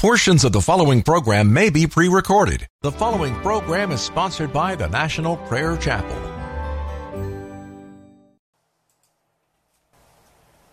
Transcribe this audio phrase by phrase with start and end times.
[0.00, 2.66] Portions of the following program may be pre recorded.
[2.80, 6.16] The following program is sponsored by the National Prayer Chapel.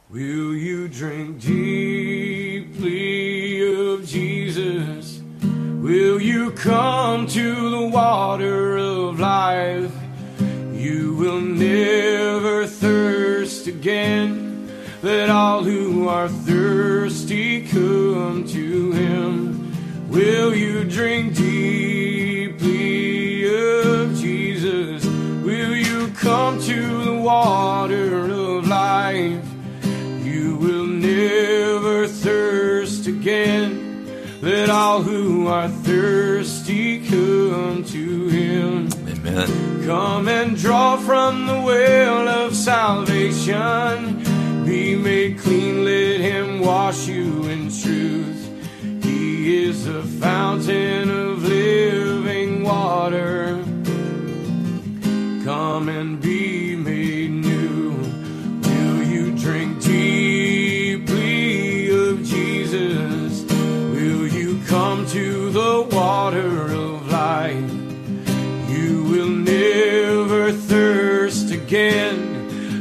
[0.09, 2.79] Will you drink deeply
[3.91, 5.19] of Jesus?
[5.43, 9.91] Will you come to the water of life?
[10.71, 14.46] You will never thirst again.
[15.07, 19.71] Let all who are thirsty come to him.
[20.09, 22.67] Will you drink deeply
[23.45, 25.05] of Jesus?
[25.05, 29.45] Will you come to the water of life?
[30.25, 34.41] You will never thirst again.
[34.41, 38.89] Let all who are thirsty come to him.
[39.07, 39.85] Amen.
[39.85, 44.36] Come and draw from the well of salvation.
[44.67, 48.43] Be made clean, let him wash you in truth.
[49.01, 53.63] He is the fountain of living water.
[55.45, 57.91] Come and be made new.
[58.63, 61.29] Will you drink deeply
[62.09, 63.43] of Jesus?
[63.49, 67.71] Will you come to the water of life?
[68.69, 72.26] You will never thirst again.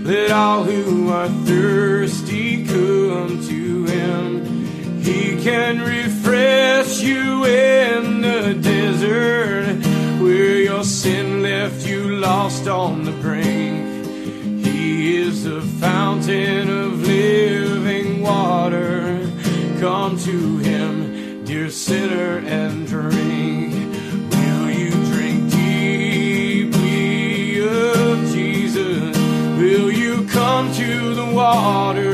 [0.06, 5.02] Let all who are thirsty come to him.
[5.02, 9.84] He can refresh you in the desert
[10.22, 14.06] where your sin left you lost on the brink.
[14.64, 19.28] He is the fountain of living water.
[19.80, 22.38] Come to him, dear sinner,
[31.54, 32.05] water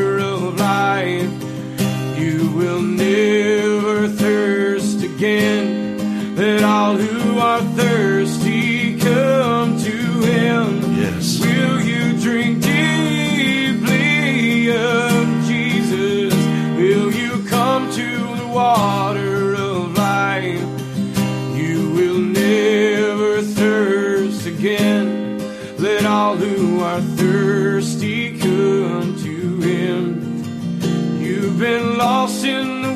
[32.22, 32.94] lost in the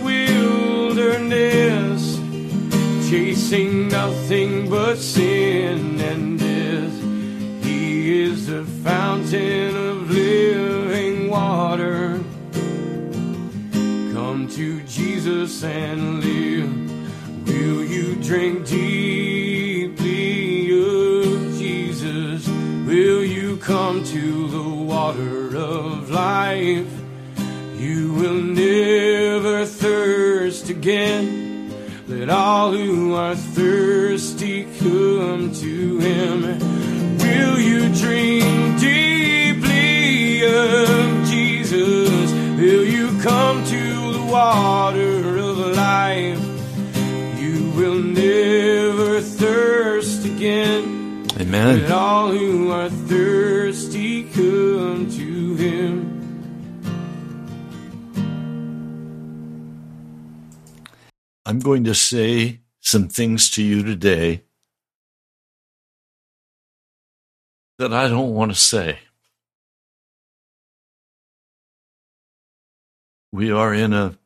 [0.94, 2.02] wilderness,
[3.10, 6.96] chasing nothing but sin and death.
[7.64, 12.20] He is the fountain of living water.
[14.14, 16.72] Come to Jesus and live.
[17.48, 18.55] Will you drink
[30.86, 31.74] again.
[32.06, 36.42] Let all who are thirsty come to him.
[37.18, 42.30] Will you drink deeply of Jesus?
[42.60, 46.38] Will you come to the water of life?
[47.40, 51.26] You will never thirst again.
[51.40, 51.80] Amen.
[51.80, 56.15] Let all who are thirsty come to him.
[61.48, 64.42] I'm going to say some things to you today
[67.78, 68.98] that I don't want to say.
[73.32, 74.18] We are in a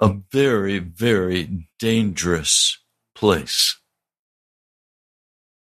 [0.00, 2.78] a very, very dangerous
[3.14, 3.78] place.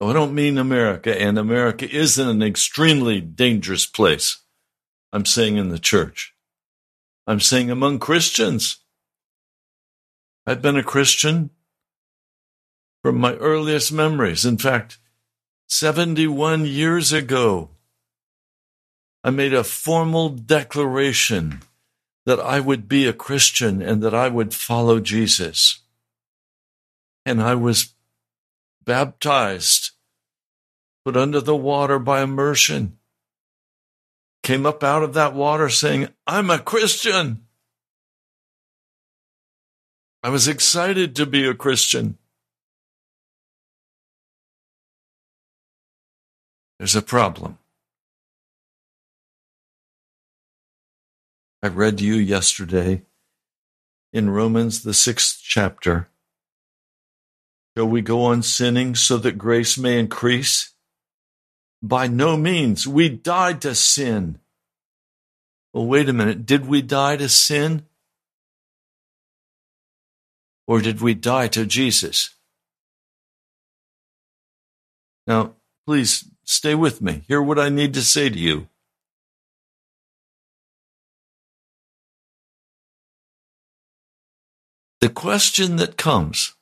[0.01, 4.41] I don't mean America, and America is an extremely dangerous place.
[5.13, 6.33] I'm saying in the church.
[7.27, 8.84] I'm saying among Christians.
[10.47, 11.51] I've been a Christian
[13.03, 14.45] from my earliest memories.
[14.45, 14.99] In fact,
[15.69, 17.71] 71 years ago,
[19.23, 21.63] I made a formal declaration
[22.27, 25.81] that I would be a Christian and that I would follow Jesus.
[27.25, 27.95] And I was
[28.85, 29.93] baptized,
[31.07, 32.99] put under the water by immersion,
[34.43, 37.44] came up out of that water saying, I'm a Christian.
[40.25, 42.17] I was excited to be a Christian.
[46.79, 47.59] There's a problem.
[51.63, 53.03] I read to you yesterday
[54.15, 56.09] in Romans, the sixth chapter.
[57.77, 60.73] Shall we go on sinning so that grace may increase?
[61.83, 62.89] By no means.
[62.89, 64.39] We died to sin.
[65.75, 66.47] Well, wait a minute.
[66.47, 67.85] Did we die to sin?
[70.67, 72.31] Or did we die to Jesus?
[75.27, 75.55] Now,
[75.87, 77.23] please stay with me.
[77.29, 78.69] Hear what I need to say to you.
[85.01, 86.55] The question that comes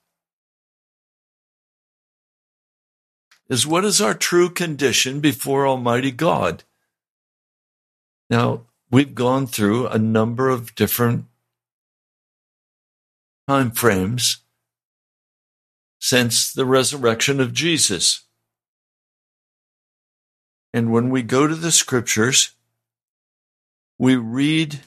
[3.49, 6.65] is what is our true condition before Almighty God?
[8.29, 11.27] Now, we've gone through a number of different
[13.53, 14.39] time frames
[16.01, 18.25] since the resurrection of Jesus.
[20.73, 22.55] And when we go to the scriptures,
[23.99, 24.81] we read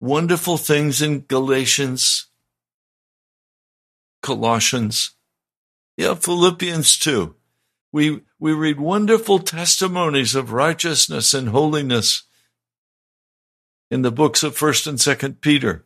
[0.00, 2.26] wonderful things in Galatians,
[4.20, 5.12] Colossians,
[5.96, 7.36] yeah, Philippians too.
[7.92, 12.24] We, we read wonderful testimonies of righteousness and holiness
[13.92, 15.84] in the books of 1st and 2nd Peter.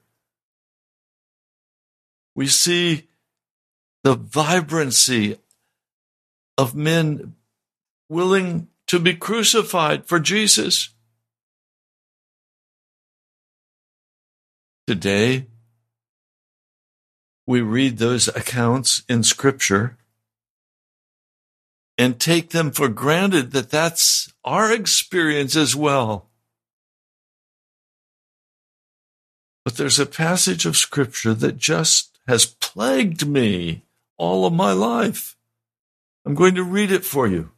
[2.37, 3.09] We see
[4.05, 5.39] the vibrancy
[6.59, 7.35] of men
[8.11, 10.91] willing to be crucified for Jesus.
[14.87, 15.47] Today,
[17.47, 19.97] we read those accounts in Scripture
[21.97, 26.29] and take them for granted that that's our experience as well.
[29.65, 33.83] But there's a passage of Scripture that just has plagued me
[34.17, 35.37] all of my life.
[36.25, 37.51] I'm going to read it for you.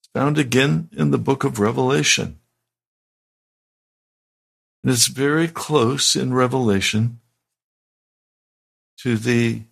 [0.00, 2.38] It's found again in the book of Revelation.
[4.82, 7.20] And it's very close in Revelation
[8.98, 9.62] to the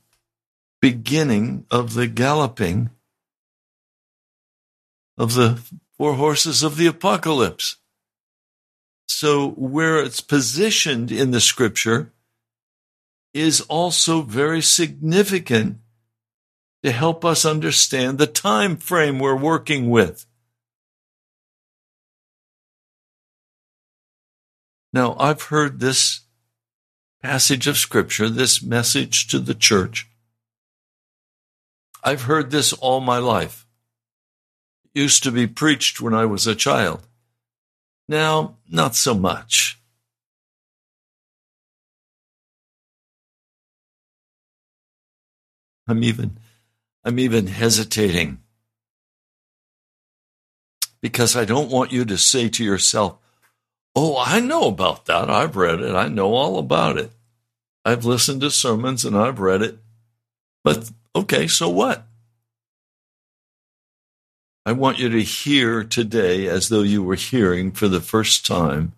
[0.80, 2.90] beginning of the galloping
[5.16, 5.60] of the
[5.96, 7.76] four horses of the apocalypse.
[9.06, 12.10] So, where it's positioned in the scripture
[13.34, 15.78] is also very significant
[16.84, 20.24] to help us understand the time frame we're working with.
[24.92, 26.20] Now, I've heard this
[27.20, 30.06] passage of Scripture, this message to the church.
[32.04, 33.66] I've heard this all my life.
[34.84, 37.00] It used to be preached when I was a child.
[38.08, 39.80] Now, not so much.
[45.86, 46.38] I'm even
[47.04, 48.38] I'm even hesitating
[51.02, 53.18] because I don't want you to say to yourself,
[53.94, 55.30] Oh, I know about that.
[55.30, 55.94] I've read it.
[55.94, 57.12] I know all about it.
[57.84, 59.78] I've listened to sermons and I've read it.
[60.64, 62.06] But okay, so what?
[64.66, 68.94] I want you to hear today as though you were hearing for the first time.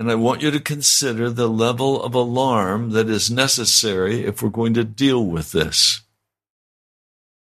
[0.00, 4.48] And I want you to consider the level of alarm that is necessary if we're
[4.48, 6.00] going to deal with this.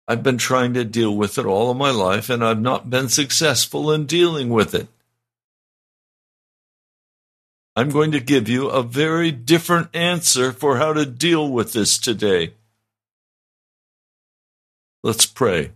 [0.10, 3.08] I've been trying to deal with it all of my life, and I've not been
[3.08, 4.90] successful in dealing with it.
[7.78, 11.98] I'm going to give you a very different answer for how to deal with this
[11.98, 12.56] today.
[15.02, 15.72] Let's pray.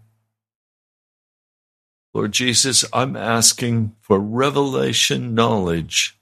[2.14, 6.17] Lord Jesus, I'm asking for revelation knowledge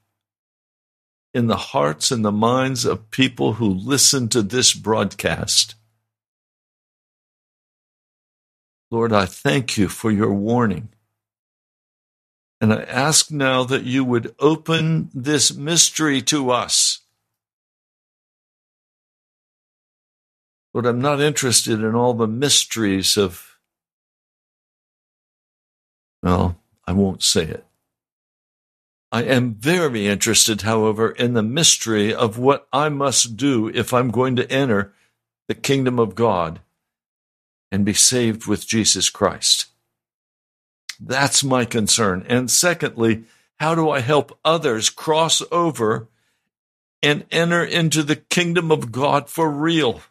[1.35, 5.75] in the hearts and the minds of people who listen to this broadcast.
[8.89, 10.87] Lord, I thank you for your warning.
[12.61, 17.01] And I ask now that you would open this mystery to us.
[20.73, 23.57] Lord, I'm not interested in all the mysteries of,
[26.23, 27.65] well, I won't say it.
[29.11, 34.11] I am very interested, however, in the mystery of what I must do if I'm
[34.11, 34.93] going to enter
[35.47, 36.59] the kingdom of God
[37.71, 39.67] and be saved with Jesus Christ.
[40.99, 42.25] That's my concern.
[42.27, 43.25] And secondly,
[43.57, 46.07] how do I help others cross over
[47.01, 50.01] and enter into the kingdom of God for real?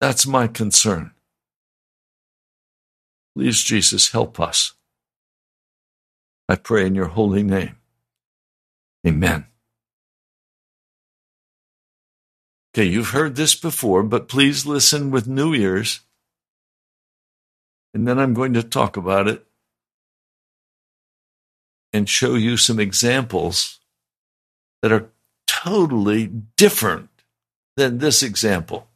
[0.00, 1.12] That's my concern.
[3.34, 4.75] Please, Jesus, help us.
[6.48, 7.76] I pray in your holy name.
[9.06, 9.46] Amen.
[12.74, 16.00] Okay, you've heard this before, but please listen with new ears
[17.96, 19.46] and then I'm going to talk about it
[21.94, 23.80] and show you some examples
[24.82, 25.08] that are
[25.46, 27.08] totally different
[27.78, 28.86] than this example.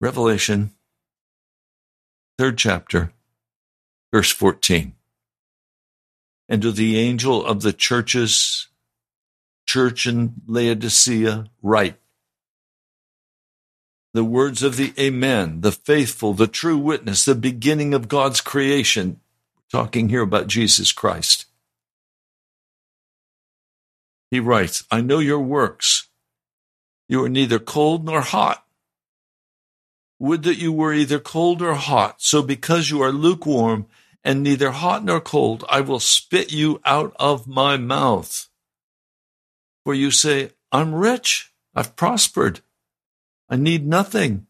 [0.00, 0.70] Revelation,
[2.38, 3.10] third chapter,
[4.16, 4.94] verse 14.
[6.48, 8.68] and to the angel of the churches,
[9.66, 11.96] church in Laodicea, write
[14.14, 19.20] the words of the Amen, the faithful, the true witness, the beginning of God's creation.
[19.70, 21.44] Talking here about Jesus Christ.
[24.30, 26.08] He writes, I know your works.
[27.06, 28.64] You are neither cold nor hot.
[30.18, 32.22] Would that you were either cold or hot.
[32.22, 33.86] So because you are lukewarm
[34.26, 38.48] and neither hot nor cold, I will spit you out of my mouth.
[39.84, 41.52] For you say, I'm rich.
[41.76, 42.60] I've prospered.
[43.48, 44.48] I need nothing,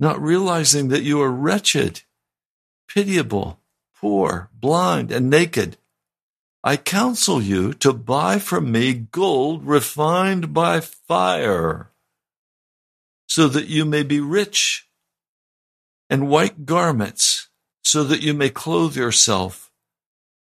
[0.00, 2.00] not realizing that you are wretched,
[2.88, 3.60] pitiable,
[3.94, 5.76] poor, blind, and naked.
[6.62, 11.90] I counsel you to buy from me gold refined by fire,
[13.28, 14.88] so that you may be rich,
[16.08, 17.50] and white garments,
[17.84, 19.70] so that you may clothe yourself,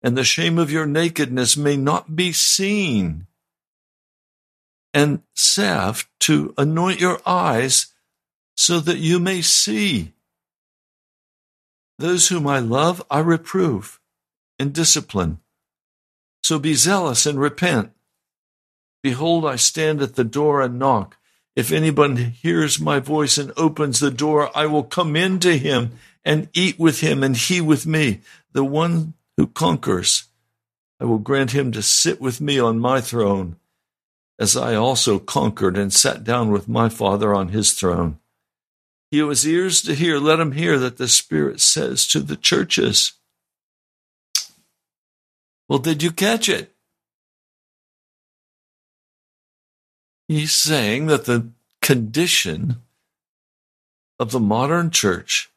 [0.02, 3.26] and the shame of your nakedness may not be seen,
[4.94, 7.88] and salve to anoint your eyes,
[8.56, 10.12] so that you may see.
[11.98, 14.00] Those whom I love, I reprove
[14.58, 15.38] and discipline.
[16.42, 17.92] So be zealous and repent.
[19.02, 21.16] Behold, I stand at the door and knock.
[21.54, 25.92] If anyone hears my voice and opens the door, I will come in to him
[26.26, 28.20] and eat with him and he with me.
[28.52, 30.24] The one who conquers,
[31.00, 33.56] I will grant him to sit with me on my throne,
[34.38, 38.18] as I also conquered and sat down with my Father on his throne.
[39.12, 42.36] He who has ears to hear, let him hear that the Spirit says to the
[42.36, 43.12] churches.
[45.68, 46.74] Well, did you catch it?
[50.26, 51.50] He's saying that the
[51.82, 52.82] condition
[54.18, 55.52] of the modern church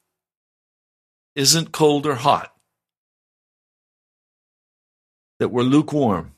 [1.39, 2.53] isn't cold or hot,
[5.39, 6.33] that we're lukewarm.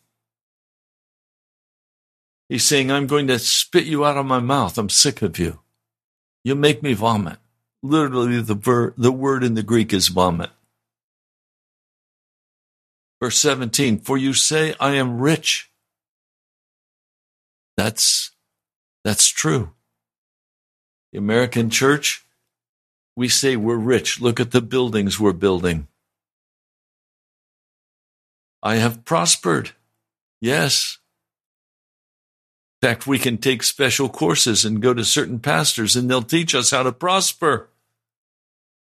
[2.47, 4.77] He's saying, I'm going to spit you out of my mouth.
[4.77, 5.59] I'm sick of you.
[6.43, 7.39] You make me vomit.
[7.81, 10.51] Literally, the, ver- the word in the Greek is vomit.
[13.19, 15.71] Verse 17, for you say, I am rich.
[17.75, 18.31] That's,
[19.03, 19.71] that's true.
[21.11, 22.23] The American church,
[23.21, 24.19] we say we're rich.
[24.19, 25.87] Look at the buildings we're building.
[28.63, 29.73] I have prospered.
[30.41, 30.97] Yes.
[32.81, 36.55] In fact, we can take special courses and go to certain pastors and they'll teach
[36.55, 37.69] us how to prosper.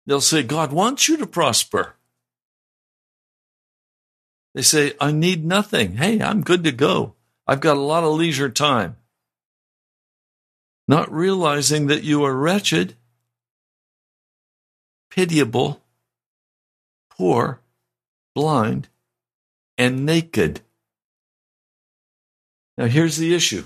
[0.07, 1.97] They'll say, God wants you to prosper.
[4.54, 5.97] They say, I need nothing.
[5.97, 7.14] Hey, I'm good to go.
[7.45, 8.99] I've got a lot of leisure time.
[10.87, 12.95] Not realizing that you are wretched,
[15.18, 15.82] pitiable,
[17.10, 17.60] poor,
[18.37, 18.88] blind,
[19.76, 20.60] and naked.
[22.76, 23.64] Now, here's the issue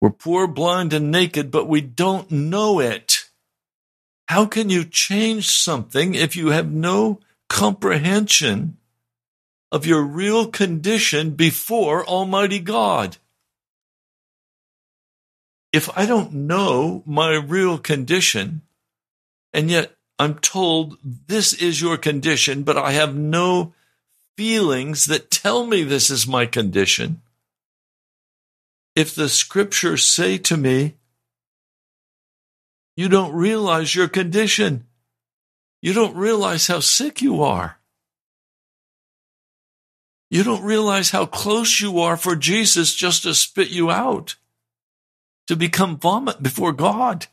[0.00, 3.28] we're poor, blind, and naked, but we don't know it.
[4.26, 7.20] How can you change something if you have no
[7.50, 8.78] comprehension
[9.70, 13.18] of your real condition before Almighty God?
[15.74, 18.62] If I don't know my real condition,
[19.52, 23.74] and yet I'm told this is your condition, but I have no
[24.36, 27.22] feelings that tell me this is my condition.
[28.94, 30.94] If the scriptures say to me,
[32.96, 34.86] you don't realize your condition.
[35.82, 37.80] You don't realize how sick you are.
[40.30, 44.36] You don't realize how close you are for Jesus just to spit you out,
[45.46, 47.26] to become vomit before God.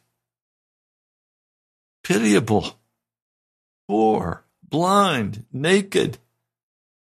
[2.03, 2.79] Pitiable,
[3.87, 6.17] poor, blind, naked.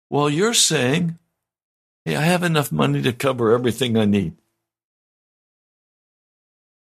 [0.10, 1.18] While you're saying,
[2.06, 4.36] Hey, I have enough money to cover everything I need.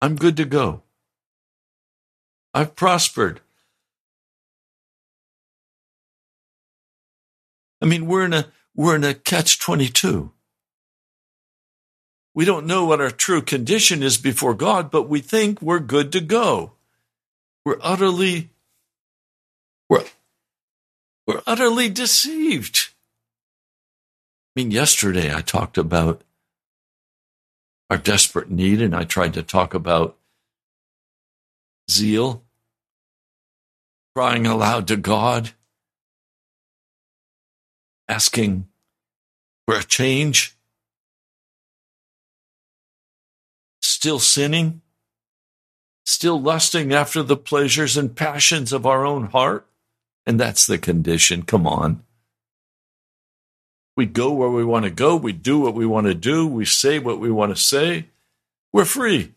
[0.00, 0.82] I'm good to go.
[2.54, 3.40] I've prospered.
[7.82, 10.32] I mean, we're in a we're in a catch 22.
[12.34, 16.12] We don't know what our true condition is before God, but we think we're good
[16.12, 16.72] to go.
[17.64, 18.50] We're utterly
[19.88, 20.04] we're,
[21.26, 22.90] we're utterly deceived.
[24.56, 26.22] I mean, yesterday I talked about
[27.90, 30.16] our desperate need, and I tried to talk about
[31.90, 32.44] zeal,
[34.14, 35.50] crying aloud to God,
[38.08, 38.68] asking
[39.66, 40.56] for a change,
[44.00, 44.80] still sinning,
[46.06, 49.66] still lusting after the pleasures and passions of our own heart
[50.24, 51.42] And that's the condition.
[51.42, 52.02] Come on.
[53.96, 55.16] We go where we want to go.
[55.16, 56.46] We do what we want to do.
[56.46, 58.06] We say what we want to say.
[58.72, 59.34] We're free.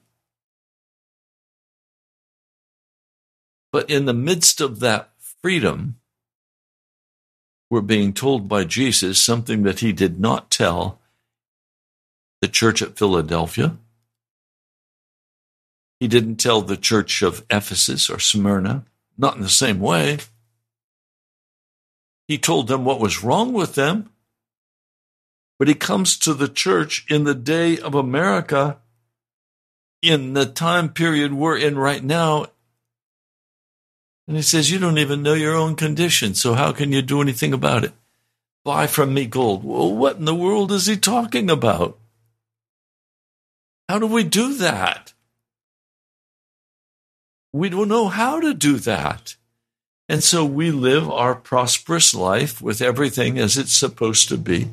[3.74, 5.10] But in the midst of that
[5.42, 5.98] freedom,
[7.70, 11.00] we're being told by Jesus something that he did not tell
[12.42, 13.78] the church at Philadelphia.
[16.04, 18.84] He didn't tell the church of Ephesus or Smyrna,
[19.18, 20.18] not in the same way.
[22.28, 24.10] He told them what was wrong with them.
[25.58, 28.80] But he comes to the church in the day of America,
[30.02, 32.48] in the time period we're in right now.
[34.28, 37.22] And he says, You don't even know your own condition, so how can you do
[37.22, 37.94] anything about it?
[38.66, 39.64] Buy from me gold.
[39.64, 41.98] Well, what in the world is he talking about?
[43.88, 45.13] How do we do that?
[47.54, 49.36] We don't know how to do that.
[50.10, 54.70] And so we live our prosperous life with everything as it's supposed to be.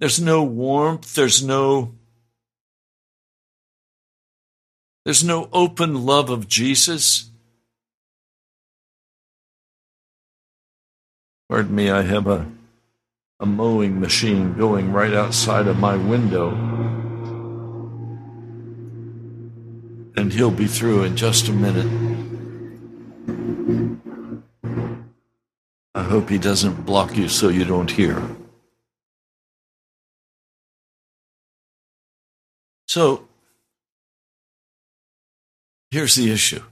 [0.00, 1.94] There's no warmth, there's no
[5.04, 7.30] there's no open love of Jesus.
[11.48, 12.46] Pardon me, I have a
[13.40, 16.50] a mowing machine going right outside of my window.
[20.20, 21.86] And he'll be through in just a minute.
[25.94, 28.22] I hope he doesn't block you so you don't hear.
[32.86, 33.26] So,
[35.90, 36.64] here's the issue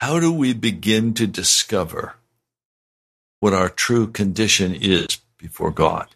[0.00, 2.14] How do we begin to discover
[3.40, 6.08] what our true condition is before God?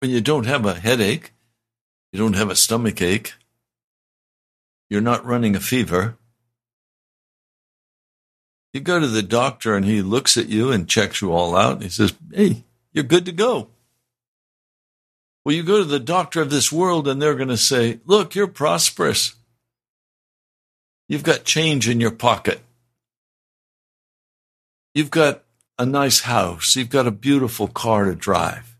[0.00, 1.32] When you don't have a headache,
[2.12, 3.34] you don't have a stomach ache,
[4.88, 6.16] you're not running a fever.
[8.72, 11.82] You go to the doctor and he looks at you and checks you all out.
[11.82, 13.68] He says, Hey, you're good to go.
[15.44, 18.34] Well, you go to the doctor of this world and they're going to say, Look,
[18.34, 19.34] you're prosperous.
[21.08, 22.60] You've got change in your pocket.
[24.94, 25.44] You've got
[25.78, 26.76] a nice house.
[26.76, 28.77] You've got a beautiful car to drive.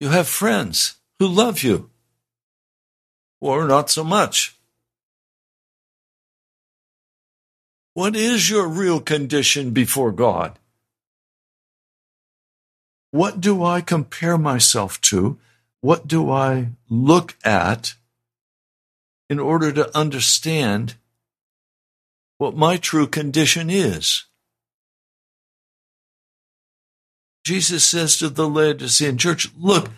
[0.00, 1.90] You have friends who love you
[3.40, 4.56] or not so much.
[7.94, 10.58] What is your real condition before God?
[13.12, 15.38] What do I compare myself to?
[15.80, 17.94] What do I look at
[19.30, 20.96] in order to understand
[22.38, 24.24] what my true condition is?
[27.44, 29.90] Jesus says to the Laodicean church, Look,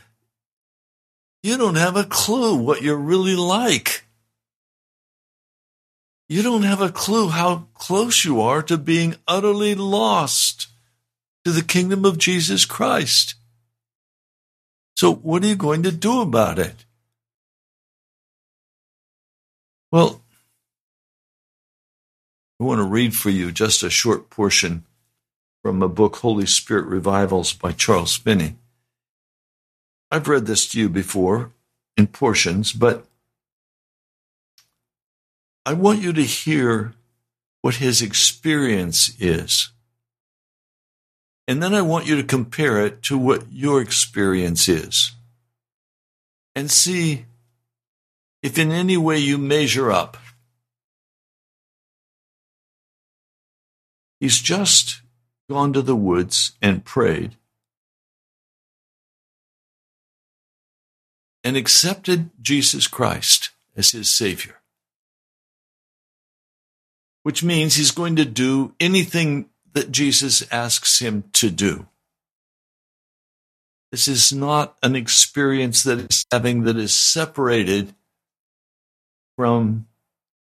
[1.43, 4.05] you don't have a clue what you're really like.
[6.29, 10.67] You don't have a clue how close you are to being utterly lost
[11.45, 13.37] to the kingdom of Jesus Christ.
[14.97, 16.85] So, what are you going to do about it?
[19.93, 20.21] Well,
[22.59, 24.85] I want to read for you just a short portion
[25.67, 28.55] from a book, Holy Spirit Revivals by Charles Finney.
[30.13, 31.51] I've read this to you before
[31.97, 33.05] in portions, but
[35.65, 36.95] I want you to hear
[37.63, 39.73] what his experience is.
[41.49, 45.17] And then I want you to compare it to what your experience is.
[46.55, 47.25] And see
[48.41, 50.17] if in any way you measure up.
[54.21, 55.01] He's just
[55.49, 57.37] gone to the woods and prayed
[61.47, 64.57] and accepted Jesus Christ as his Savior.
[67.23, 71.87] Which means he's going to do anything that Jesus asks him to do.
[73.93, 77.95] This is not an experience that he's having that is separated
[79.37, 79.87] from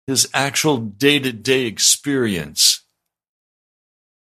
[0.06, 2.84] his actual day to day experience.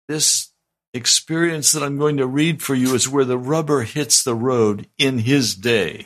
[0.08, 0.51] This
[0.94, 4.88] experience that I'm going to read for you is where the rubber hits the road
[4.98, 6.06] in his day.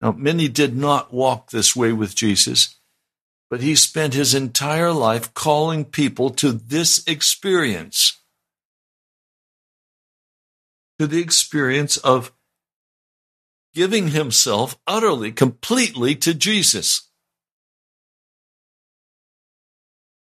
[0.00, 2.76] Now, many did not walk this way with Jesus,
[3.50, 8.18] but he spent his entire life calling people to this experience,
[10.98, 12.32] to the experience of
[13.74, 17.08] giving himself utterly, completely to Jesus.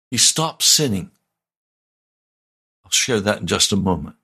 [0.09, 1.11] He stopped sinning.
[2.87, 4.15] I'll share that in just a moment.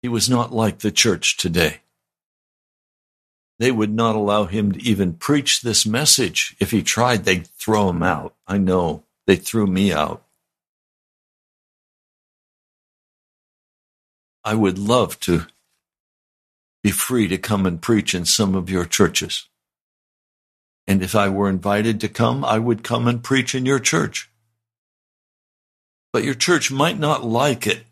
[0.00, 1.82] He was not like the church today.
[3.58, 6.56] They would not allow him to even preach this message.
[6.58, 8.36] If he tried, they'd throw him out.
[8.46, 9.04] I know.
[9.26, 10.24] They threw me out.
[14.42, 15.46] I would love to
[16.82, 19.46] be free to come and preach in some of your churches.
[20.86, 24.27] And if I were invited to come, I would come and preach in your church.
[26.12, 27.84] But your church might not like it.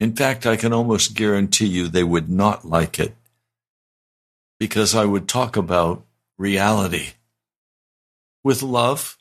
[0.00, 3.14] In fact, I can almost guarantee you they would not like it
[4.58, 6.04] because I would talk about
[6.38, 7.10] reality
[8.44, 9.16] with love,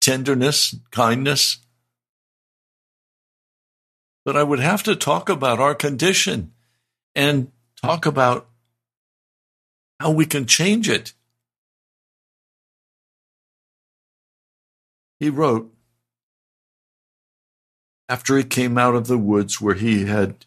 [0.00, 1.58] tenderness, kindness.
[4.24, 6.52] But I would have to talk about our condition
[7.14, 7.50] and
[7.82, 8.48] talk about
[9.98, 11.12] how we can change it.
[15.18, 15.72] He wrote,
[18.10, 20.44] after he came out of the woods where he had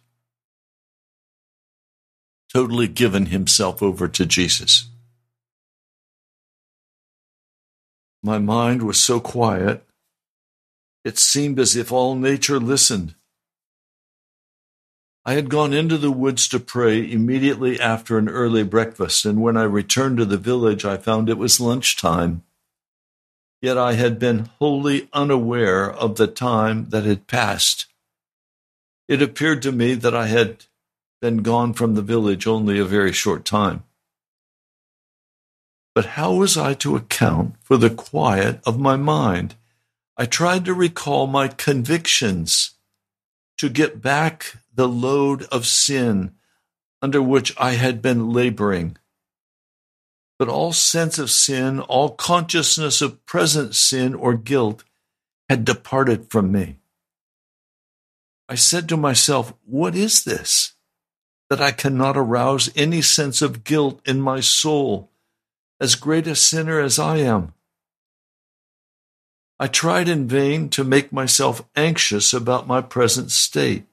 [2.54, 4.89] totally given himself over to Jesus.
[8.21, 9.86] My mind was so quiet,
[11.06, 13.15] it seemed as if all nature listened.
[15.26, 19.56] I had gone into the woods to pray immediately after an early breakfast, and when
[19.56, 22.43] I returned to the village, I found it was lunchtime.
[23.63, 27.86] Yet I had been wholly unaware of the time that had passed.
[29.08, 30.65] It appeared to me that I had
[31.21, 33.86] been gone from the village only a very short time.
[35.95, 39.56] But how was I to account for the quiet of my mind?
[40.17, 42.71] I tried to recall my convictions,
[43.60, 46.36] to get back the load of sin
[47.02, 48.97] under which I had been laboring.
[50.39, 54.84] But all sense of sin, all consciousness of present sin or guilt
[55.50, 56.78] had departed from me.
[58.50, 60.74] I said to myself, What is this?
[61.50, 65.12] That I cannot arouse any sense of guilt in my soul,
[65.80, 67.54] as great a sinner as I am.
[69.60, 73.86] I tried in vain to make myself anxious about my present state.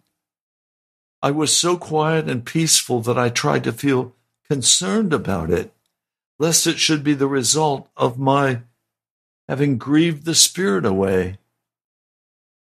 [1.22, 4.16] I was so quiet and peaceful that I tried to feel
[4.48, 5.72] concerned about it,
[6.40, 8.62] lest it should be the result of my
[9.46, 11.37] having grieved the Spirit away.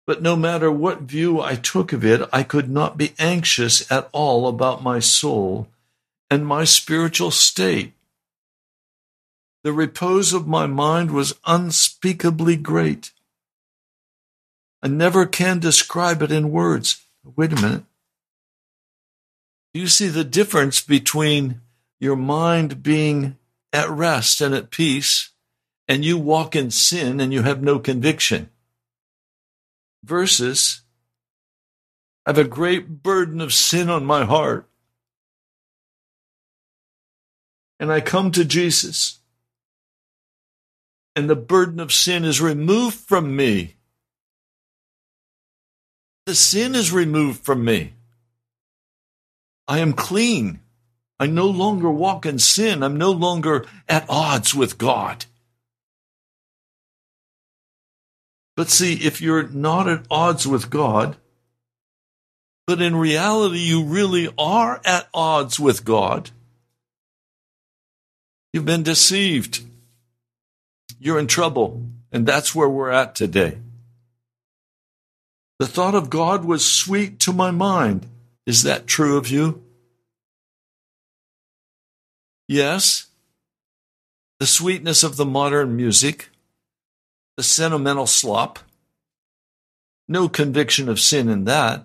[0.05, 4.09] But no matter what view I took of it, I could not be anxious at
[4.11, 5.69] all about my soul
[6.29, 7.93] and my spiritual state.
[9.63, 13.13] The repose of my mind was unspeakably great.
[14.83, 17.05] I never can describe it in words.
[17.37, 17.85] Wait a minute.
[19.75, 21.61] Do you see the difference between
[22.01, 23.37] your mind being
[23.73, 25.33] at rest and at peace
[25.87, 28.51] and you walk in sin and you have no conviction
[30.05, 30.83] versus
[32.27, 34.69] I have a great burden of sin on my heart
[37.81, 39.19] and I come to Jesus
[41.19, 43.75] and the burden of sin is removed from me.
[46.27, 47.95] The sin is removed from me.
[49.67, 50.61] I am clean.
[51.21, 52.83] I no longer walk in sin.
[52.83, 55.25] I'm no longer at odds with God.
[58.57, 61.17] But see, if you're not at odds with God,
[62.67, 66.31] but in reality you really are at odds with God,
[68.53, 69.63] you've been deceived.
[71.01, 71.83] You're in trouble.
[72.11, 73.59] And that's where we're at today.
[75.59, 78.07] The thought of God was sweet to my mind.
[78.47, 79.63] Is that true of you?
[82.49, 83.07] Yes.
[84.41, 86.31] The sweetness of the modern music,
[87.37, 88.59] the sentimental slop.
[90.09, 91.85] No conviction of sin in that.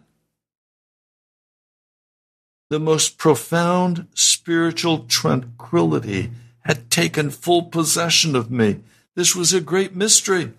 [2.69, 8.79] The most profound spiritual tranquility had taken full possession of me.
[9.15, 10.53] This was a great mystery.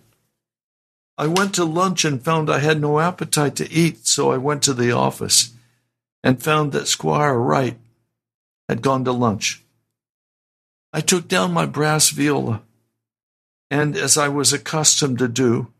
[1.16, 4.62] I went to lunch and found I had no appetite to eat, so I went
[4.64, 5.54] to the office
[6.22, 7.78] and found that Squire Wright
[8.68, 9.63] had gone to lunch.
[10.96, 12.62] I took down my brass viola,
[13.68, 15.72] and as I was accustomed to do,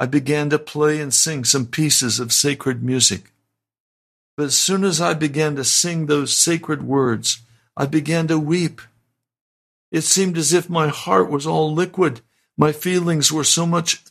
[0.00, 3.34] I began to play and sing some pieces of sacred music.
[4.38, 7.42] But as soon as I began to sing those sacred words,
[7.76, 8.80] I began to weep.
[9.92, 12.22] It seemed as if my heart was all liquid.
[12.56, 14.02] My feelings were so much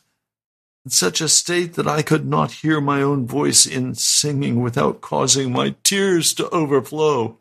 [0.84, 5.00] in such a state that I could not hear my own voice in singing without
[5.00, 7.37] causing my tears to overflow.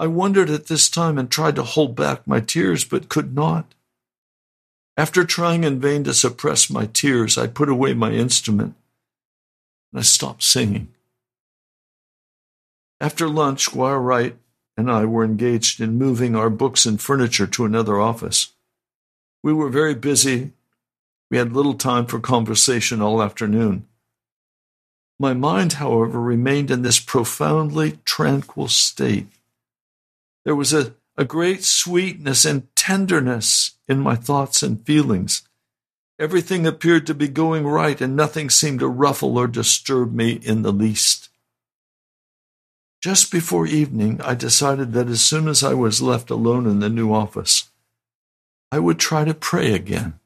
[0.00, 3.74] I wondered at this time and tried to hold back my tears, but could not.
[4.96, 8.74] After trying in vain to suppress my tears, I put away my instrument
[9.92, 10.88] and I stopped singing.
[13.00, 14.36] After lunch, Squire Wright
[14.76, 18.52] and I were engaged in moving our books and furniture to another office.
[19.42, 20.52] We were very busy.
[21.30, 23.86] We had little time for conversation all afternoon.
[25.18, 29.26] My mind, however, remained in this profoundly tranquil state.
[30.48, 35.42] There was a, a great sweetness and tenderness in my thoughts and feelings.
[36.18, 40.62] Everything appeared to be going right, and nothing seemed to ruffle or disturb me in
[40.62, 41.28] the least.
[43.02, 46.88] Just before evening, I decided that as soon as I was left alone in the
[46.88, 47.68] new office,
[48.72, 50.18] I would try to pray again.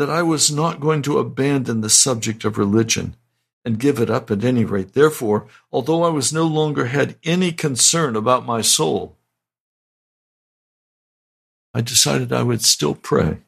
[0.00, 3.14] That I was not going to abandon the subject of religion
[3.68, 4.94] and give it up at any rate.
[4.94, 9.18] Therefore, although I was no longer had any concern about my soul,
[11.74, 13.40] I decided I would still pray.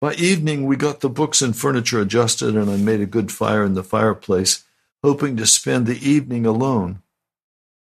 [0.00, 3.64] By evening, we got the books and furniture adjusted, and I made a good fire
[3.64, 4.62] in the fireplace,
[5.02, 7.02] hoping to spend the evening alone.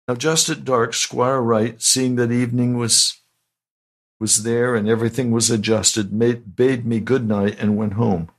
[0.07, 3.19] Now, just at dark, Squire Wright, seeing that evening was
[4.17, 8.29] was there and everything was adjusted, made, bade me good night and went home.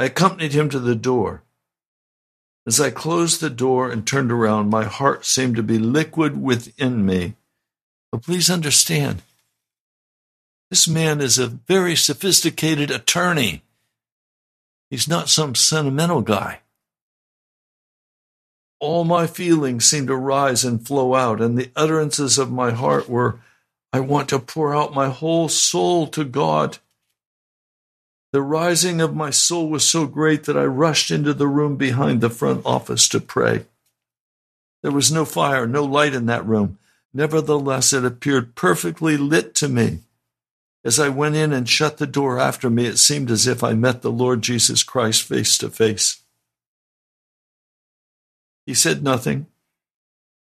[0.00, 1.42] I accompanied him to the door.
[2.66, 7.04] As I closed the door and turned around, my heart seemed to be liquid within
[7.04, 7.34] me.
[8.10, 9.20] But please understand,
[10.70, 13.60] this man is a very sophisticated attorney.
[14.88, 16.60] He's not some sentimental guy.
[18.78, 23.06] All my feelings seemed to rise and flow out, and the utterances of my heart
[23.06, 23.40] were,
[23.92, 26.78] I want to pour out my whole soul to God.
[28.32, 32.20] The rising of my soul was so great that I rushed into the room behind
[32.20, 33.66] the front office to pray.
[34.82, 36.78] There was no fire, no light in that room.
[37.12, 40.00] Nevertheless, it appeared perfectly lit to me.
[40.84, 43.74] As I went in and shut the door after me, it seemed as if I
[43.74, 46.22] met the Lord Jesus Christ face to face.
[48.64, 49.46] He said nothing.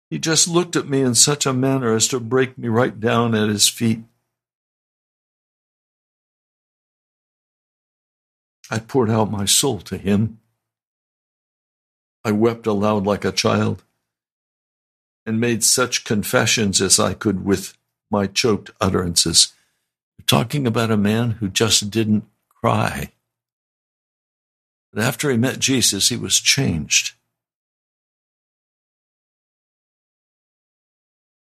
[0.10, 3.34] He just looked at me in such a manner as to break me right down
[3.34, 4.04] at his feet.
[8.74, 10.40] I poured out my soul to him.
[12.26, 13.84] I wept aloud like a child
[15.28, 17.78] and made such confessions as I could with
[18.10, 19.54] my choked utterances
[20.26, 23.12] talking about a man who just didn't cry.
[24.92, 27.14] But after he met Jesus, he was changed.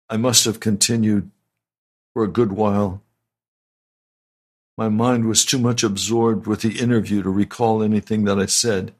[0.08, 1.30] I must have continued
[2.14, 3.02] for a good while.
[4.78, 8.94] My mind was too much absorbed with the interview to recall anything that I said.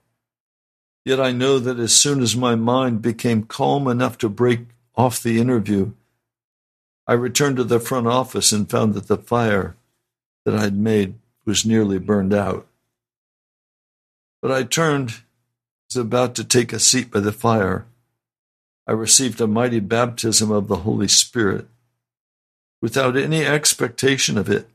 [1.04, 4.62] Yet I know that as soon as my mind became calm enough to break
[4.96, 5.92] off the interview,
[7.06, 9.76] I returned to the front office and found that the fire
[10.44, 11.14] that I had made
[11.44, 12.66] was nearly burned out.
[14.42, 15.22] But I turned,
[15.88, 17.86] was about to take a seat by the fire.
[18.84, 21.68] I received a mighty baptism of the Holy Spirit
[22.82, 24.68] without any expectation of it,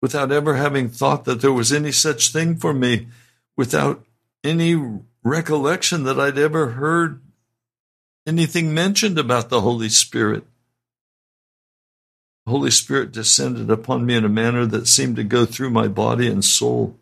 [0.00, 3.08] without ever having thought that there was any such thing for me,
[3.56, 4.04] without
[4.44, 4.80] any
[5.22, 7.20] recollection that I'd ever heard
[8.26, 10.44] anything mentioned about the Holy Spirit.
[12.44, 15.88] The Holy Spirit descended upon me in a manner that seemed to go through my
[15.88, 16.96] body and soul.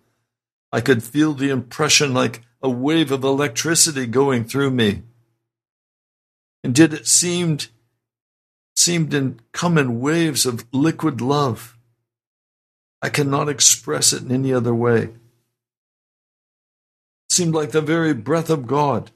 [0.73, 5.03] I could feel the impression like a wave of electricity going through me.
[6.63, 7.69] And did it seemed
[8.75, 11.74] seemed to come in waves of liquid love.
[13.05, 15.03] I cannot express it in any other way.
[15.03, 15.13] It
[17.29, 19.11] seemed like the very breath of God.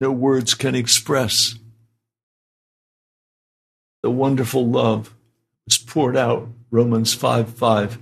[0.00, 1.54] No words can express
[4.02, 5.14] the wonderful love
[5.66, 7.98] was poured out, Romans 5 5.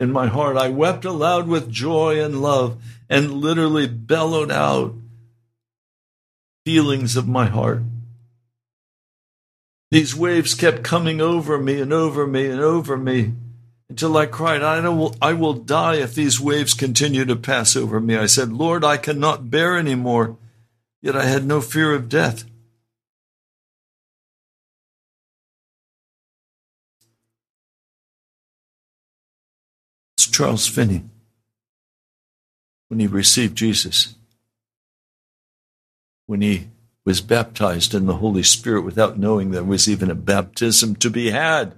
[0.00, 4.92] In my heart, I wept aloud with joy and love and literally bellowed out
[6.64, 7.82] feelings of my heart.
[9.90, 13.32] These waves kept coming over me and over me and over me
[13.88, 18.00] until I cried, I will, I will die if these waves continue to pass over
[18.00, 18.16] me.
[18.16, 20.36] I said, Lord, I cannot bear any more.
[21.02, 22.44] Yet I had no fear of death.
[30.18, 31.04] It's Charles Finney
[32.88, 34.16] when he received Jesus,
[36.26, 36.68] when he
[37.06, 41.30] was baptized in the Holy Spirit without knowing there was even a baptism to be
[41.30, 41.72] had.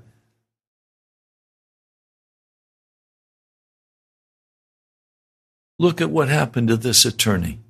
[5.78, 7.60] Look at what happened to this attorney.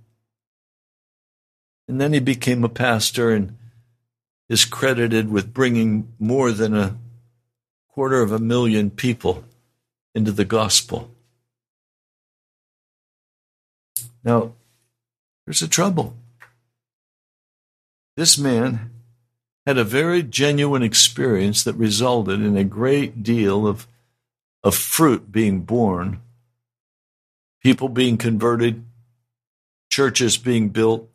[1.88, 3.59] And then he became a pastor and
[4.49, 6.97] is credited with bringing more than a
[7.88, 9.44] quarter of a million people
[10.14, 11.11] into the gospel.
[14.23, 14.53] Now,
[15.44, 16.14] There's a trouble.
[18.19, 18.91] This man
[19.65, 23.87] had a very genuine experience that resulted in a great deal of,
[24.65, 26.21] of fruit being born,
[27.63, 28.85] people being converted,
[29.89, 31.09] churches being built.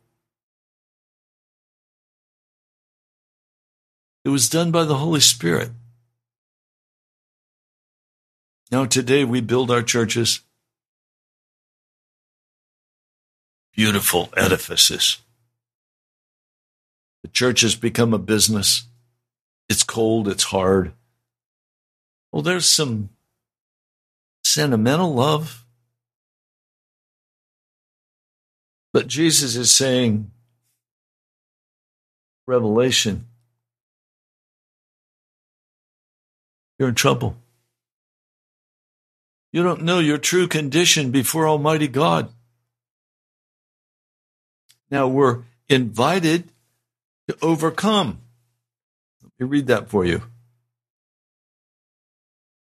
[4.24, 5.72] It was done by the Holy Spirit.
[8.70, 10.40] Now, today we build our churches,
[13.76, 15.18] beautiful edifices.
[17.24, 18.86] The church has become a business.
[19.70, 20.92] It's cold, it's hard.
[22.30, 23.08] Well, there's some
[24.44, 25.64] sentimental love.
[28.92, 30.30] But Jesus is saying,
[32.46, 33.24] Revelation,
[36.78, 37.38] you're in trouble.
[39.50, 42.28] You don't know your true condition before Almighty God.
[44.90, 46.50] Now we're invited
[47.28, 48.20] to overcome.
[49.22, 50.22] Let me read that for you.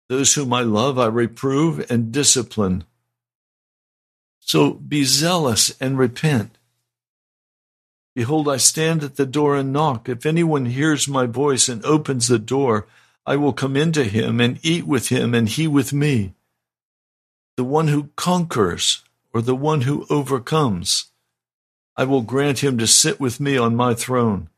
[0.08, 2.84] Those whom I love, I reprove and discipline.
[4.40, 6.58] So be zealous and repent.
[8.14, 10.08] Behold, I stand at the door and knock.
[10.08, 12.86] If anyone hears my voice and opens the door,
[13.24, 16.34] I will come into him and eat with him and he with me.
[17.56, 21.06] The one who conquers or the one who overcomes,
[21.96, 24.50] I will grant him to sit with me on my throne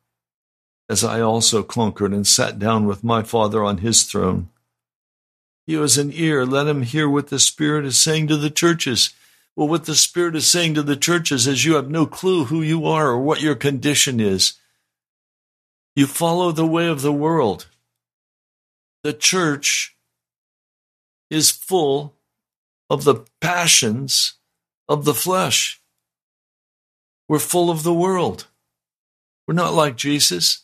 [0.89, 4.49] as I also conquered and sat down with my Father on his throne.
[5.67, 8.51] He who has an ear, let him hear what the Spirit is saying to the
[8.51, 9.15] churches.
[9.57, 12.61] Well, what the Spirit is saying to the churches is you have no clue who
[12.61, 14.55] you are or what your condition is.
[15.97, 17.67] You follow the way of the world.
[19.05, 19.97] The church
[21.31, 22.15] is full
[22.91, 24.35] of the passions
[24.89, 25.81] of the flesh.
[27.29, 28.49] We're full of the world.
[29.47, 30.64] We're not like Jesus.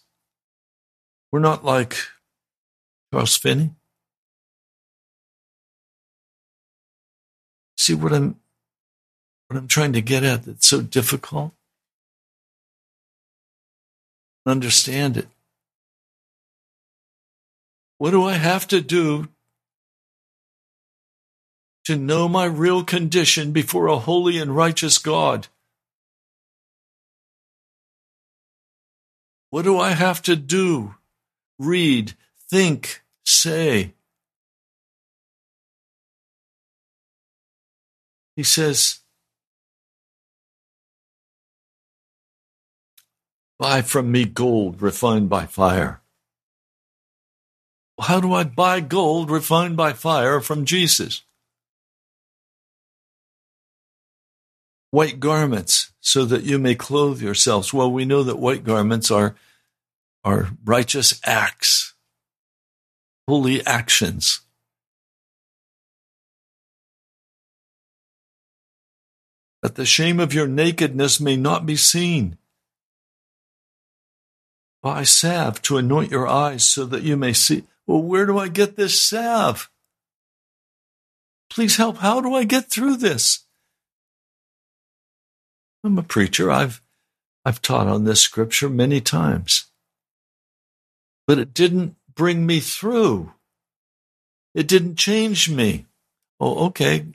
[1.33, 1.97] We're not like
[3.13, 3.71] Charles Finney.
[7.77, 8.37] See what I'm
[9.49, 11.53] what I'm trying to get at that's so difficult?
[14.47, 15.29] Understand it.
[17.99, 19.29] What do I have to do
[21.85, 25.49] to know my real condition before a holy and righteous God?
[29.51, 30.95] What do I have to do
[31.61, 32.15] read,
[32.49, 33.93] think, say.
[38.35, 39.01] He says,
[43.59, 46.01] Buy from me gold refined by fire.
[48.01, 51.23] How do I buy gold refined by fire from Jesus?
[54.91, 57.75] White garments so that you may clothe yourselves.
[57.75, 59.37] Well, we know that white garments are
[60.25, 61.95] are righteous acts,
[63.27, 64.41] holy actions.
[69.63, 72.39] That the shame of your nakedness may not be seen.
[74.83, 77.65] Buy salve to anoint your eyes so that you may see.
[77.87, 79.71] Well, where do I get this salve?
[81.51, 81.99] Please help.
[81.99, 83.45] How do I get through this?
[85.85, 86.51] I'm a preacher.
[86.51, 86.81] I've,
[87.45, 89.70] I've taught on this scripture many times
[91.31, 93.33] but it didn't bring me through.
[94.53, 95.87] It didn't change me.
[96.41, 97.07] Oh, okay.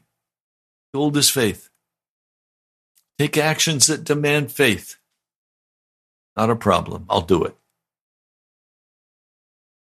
[0.94, 1.70] Gold is faith.
[3.20, 4.96] Take actions that demand faith.
[6.38, 7.06] Not a problem.
[7.10, 7.58] I'll do it.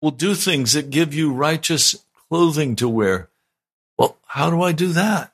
[0.02, 3.30] We'll do things that give you righteous clothing to wear.
[3.96, 5.32] Well, how do I do that?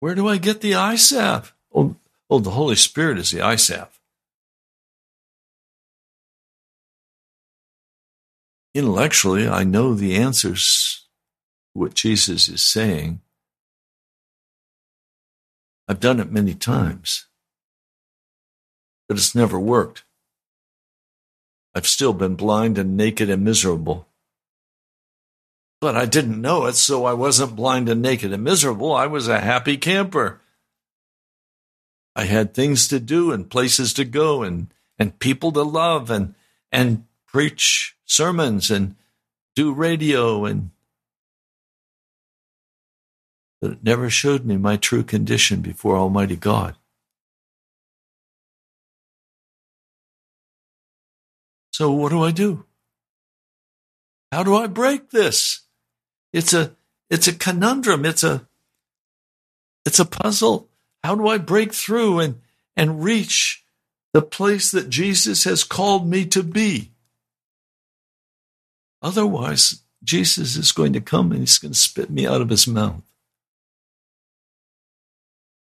[0.00, 1.54] Where do I get the salve?
[1.72, 1.94] Oh,
[2.28, 3.54] oh, the Holy Spirit is the eye
[8.76, 11.06] Intellectually, I know the answers
[11.72, 13.22] to what Jesus is saying.
[15.88, 17.24] I've done it many times,
[19.08, 20.04] but it's never worked.
[21.74, 24.08] I've still been blind and naked and miserable.
[25.80, 28.92] But I didn't know it, so I wasn't blind and naked and miserable.
[28.92, 30.42] I was a happy camper.
[32.14, 34.68] I had things to do and places to go and,
[34.98, 36.34] and people to love and,
[36.70, 38.96] and preach sermons and
[39.54, 40.70] do radio and
[43.60, 46.76] but it never showed me my true condition before Almighty God.
[51.72, 52.64] So what do I do?
[54.32, 55.62] How do I break this?
[56.32, 56.76] It's a
[57.10, 58.04] it's a conundrum.
[58.04, 58.46] It's a
[59.86, 60.68] It's a puzzle.
[61.04, 62.40] How do I break through and,
[62.76, 63.64] and reach
[64.12, 66.90] the place that Jesus has called me to be?
[69.02, 72.66] Otherwise, Jesus is going to come and he's going to spit me out of his
[72.66, 73.02] mouth.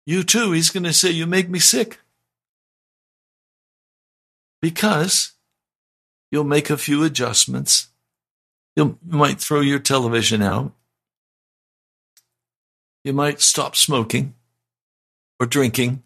[0.06, 2.00] You too, he's going to say, You make me sick.
[4.62, 5.32] Because
[6.30, 7.88] you'll make a few adjustments.
[8.76, 10.72] you might throw your television out.
[13.04, 14.34] You might stop smoking
[15.38, 16.02] or drinking.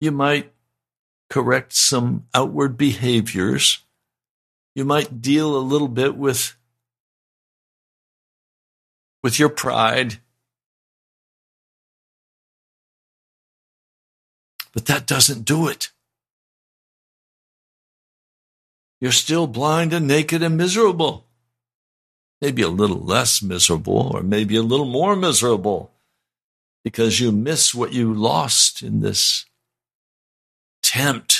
[0.00, 0.52] You might
[1.30, 3.83] correct some outward behaviors.
[4.74, 6.56] You might deal a little bit with,
[9.22, 10.18] with your pride.
[14.72, 15.90] But that doesn't do it.
[19.00, 21.26] You're still blind and naked and miserable.
[22.40, 25.92] Maybe a little less miserable, or maybe a little more miserable
[26.84, 29.46] because you miss what you lost in this
[30.82, 31.33] tempt.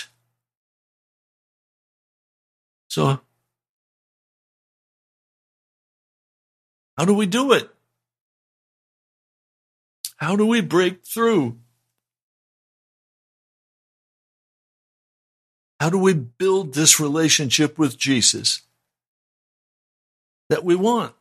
[2.95, 3.19] So,
[6.97, 7.69] how do we do it?
[10.17, 11.59] How do we break through?
[15.81, 18.63] How do we build this relationship with Jesus
[20.49, 21.17] that we want?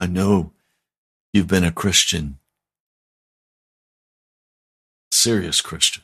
[0.00, 0.50] I know
[1.32, 2.39] you've been a Christian,
[5.22, 6.02] serious Christian.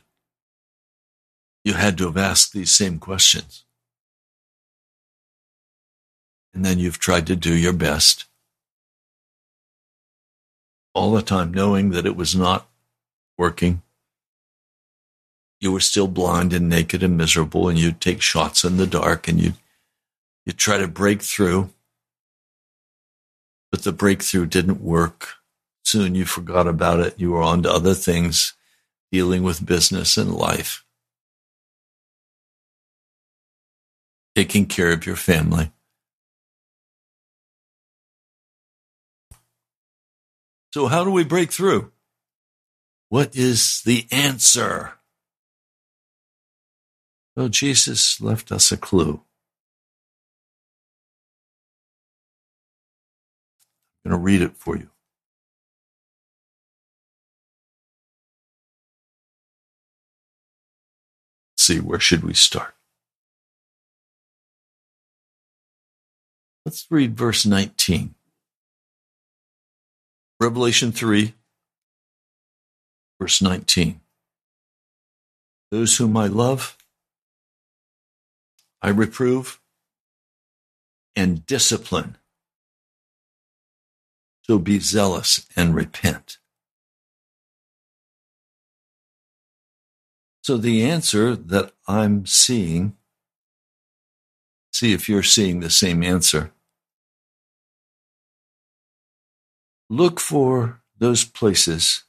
[1.63, 3.65] You had to have asked these same questions.
[6.53, 8.25] And then you've tried to do your best
[10.93, 12.67] all the time, knowing that it was not
[13.37, 13.81] working.
[15.59, 19.27] You were still blind and naked and miserable, and you'd take shots in the dark
[19.27, 19.55] and you'd,
[20.45, 21.69] you'd try to break through
[23.71, 25.35] but the breakthrough didn't work.
[25.83, 27.15] Soon you forgot about it.
[27.17, 28.53] You were on to other things,
[29.11, 30.85] dealing with business and life,
[34.35, 35.71] taking care of your family.
[40.73, 41.91] So, how do we break through?
[43.09, 44.93] What is the answer?
[47.35, 49.21] Well, Jesus left us a clue.
[54.05, 54.89] I'm going to read it for you.
[61.67, 62.73] See, where should we start?
[66.65, 68.15] Let's read verse 19.
[70.39, 71.33] Revelation 3,
[73.19, 73.99] verse 19.
[75.71, 76.77] Those whom I love,
[78.81, 79.59] I reprove
[81.15, 82.17] and discipline.
[84.43, 86.37] So be zealous and repent.
[90.47, 92.95] So the answer that I'm seeing,
[94.71, 96.53] see if you're seeing the same answer.
[99.89, 102.05] Look for those places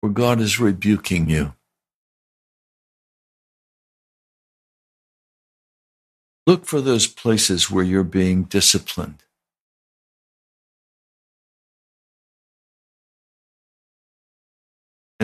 [0.00, 1.52] where God is rebuking you.
[6.46, 9.24] Look for those places where you're being disciplined.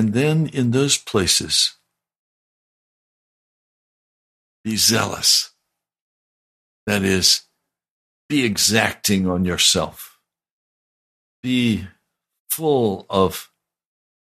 [0.01, 1.77] And then in those places,
[4.65, 5.51] be zealous.
[6.87, 7.43] That is,
[8.27, 10.19] be exacting on yourself.
[11.43, 11.87] Be
[12.49, 13.51] full of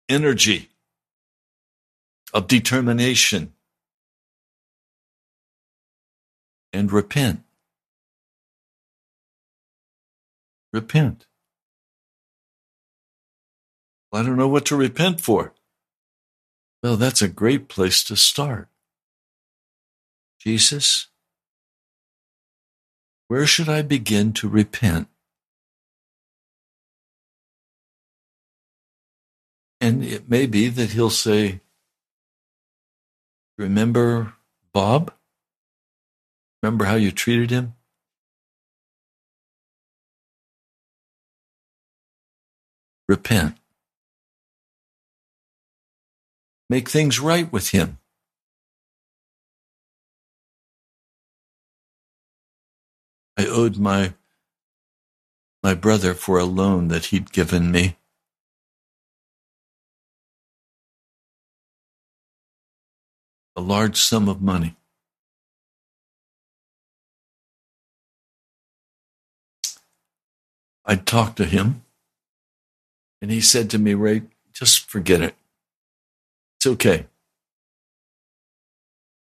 [0.08, 0.70] energy,
[2.34, 3.52] of determination,
[6.72, 7.44] and repent.
[10.72, 11.26] Repent.
[14.12, 15.54] I don't know what to repent for.
[16.82, 18.68] Well, that's a great place to start.
[20.38, 21.08] Jesus,
[23.26, 25.08] where should I begin to repent?
[29.80, 31.60] And it may be that he'll say,
[33.56, 34.34] Remember
[34.72, 35.12] Bob?
[36.62, 37.74] Remember how you treated him?
[43.08, 43.56] Repent
[46.68, 47.98] make things right with him.
[53.36, 54.14] I owed my
[55.62, 57.96] my brother for a loan that he'd given me.
[63.56, 64.76] A large sum of money.
[70.84, 71.82] I talked to him,
[73.20, 75.34] and he said to me, Ray, just forget it.
[76.58, 77.06] It's okay.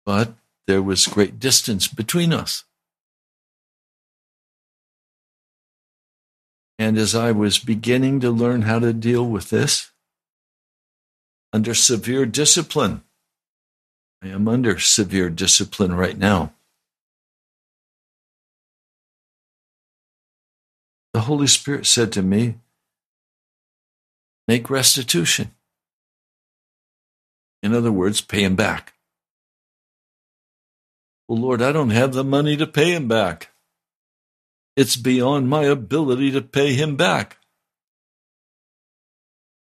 [0.06, 0.34] But
[0.68, 2.66] there was great distance between us.
[6.78, 9.92] And as I was beginning to learn how to deal with this,
[11.54, 13.04] under severe discipline,
[14.22, 16.54] I am under severe discipline right now.
[21.14, 22.56] The Holy Spirit said to me,
[24.48, 25.54] Make restitution.
[27.64, 28.94] In other words, pay him back.
[31.28, 33.50] Well, Lord, I don't have the money to pay him back.
[34.76, 37.38] It's beyond my ability to pay him back.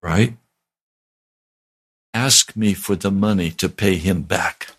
[0.02, 0.36] Right?
[2.14, 4.76] Ask me for the money to pay him back.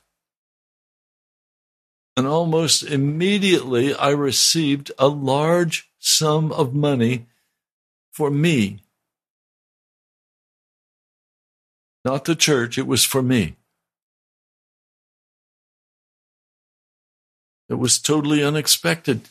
[2.16, 7.26] And almost immediately I received a large sum of money
[8.12, 8.83] for me.
[12.06, 13.56] Not the church, it was for me.
[17.70, 19.30] It was totally unexpected.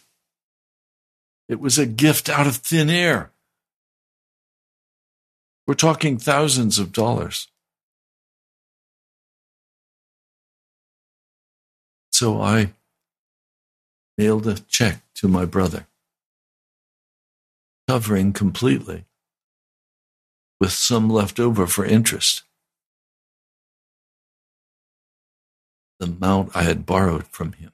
[1.48, 3.30] It was a gift out of thin air.
[5.66, 7.48] We're talking thousands of dollars.
[12.10, 12.72] So I
[14.16, 15.86] mailed a check to my brother,
[17.88, 19.04] covering completely,
[20.60, 22.42] with some left over for interest.
[26.02, 27.70] The amount I had borrowed from him.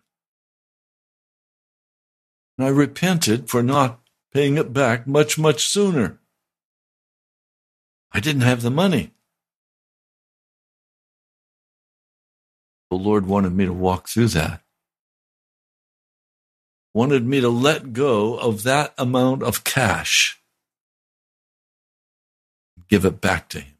[2.59, 4.01] And I repented for not
[4.35, 6.21] paying it back much, much sooner.
[8.13, 9.13] I didn't have the money.
[12.91, 14.61] The Lord wanted me to walk through that.
[16.93, 20.39] Wanted me to let go of that amount of cash,
[22.91, 23.79] give it back to Him.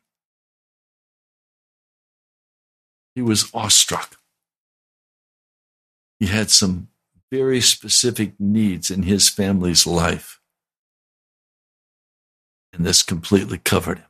[3.15, 4.18] He was awestruck.
[6.19, 6.89] He had some
[7.31, 10.41] very specific needs in his family's life.
[12.73, 14.05] And this completely covered him.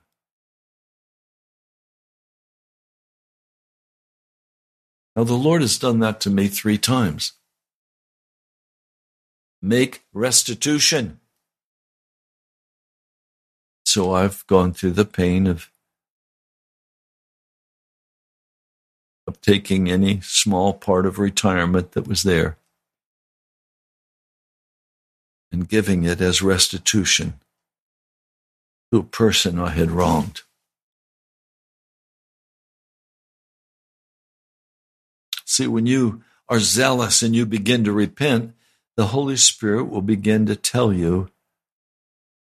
[5.17, 7.33] Now, the Lord has done that to me three times.
[9.61, 11.19] Make restitution.
[13.85, 15.71] So I've gone through the pain of,
[19.29, 22.57] of taking any small part of retirement that was there
[25.53, 27.35] and giving it as restitution
[28.91, 30.43] to a person I had wronged.
[35.45, 38.55] See, when you are zealous and you begin to repent,
[38.97, 41.29] the Holy Spirit will begin to tell you,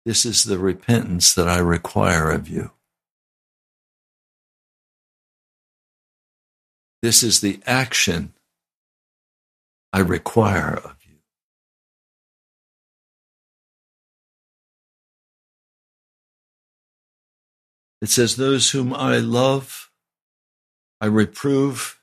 [0.05, 2.71] This is the repentance that I require of you.
[7.01, 8.33] This is the action
[9.91, 11.17] I require of you.
[18.01, 19.91] It says, Those whom I love,
[20.99, 21.99] I reprove